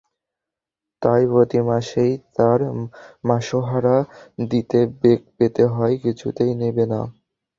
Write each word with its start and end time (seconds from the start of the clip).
তাই 1.01 1.23
প্রতি 1.31 1.59
মাসেই 1.69 2.11
তার 2.35 2.59
মাসোহারা 3.23 3.97
দিতে 4.49 4.79
বেগ 4.99 5.19
পেতে 5.35 5.63
হয়—কিছুতেই 5.73 6.51
নেবে 6.61 6.85
না। 6.85 7.01